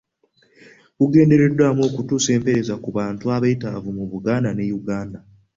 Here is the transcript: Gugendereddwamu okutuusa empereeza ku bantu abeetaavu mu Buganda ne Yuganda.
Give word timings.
Gugendereddwamu 0.99 1.81
okutuusa 1.89 2.29
empereeza 2.37 2.75
ku 2.83 2.89
bantu 2.97 3.25
abeetaavu 3.35 3.89
mu 3.97 4.03
Buganda 4.11 4.49
ne 4.53 4.65
Yuganda. 4.71 5.19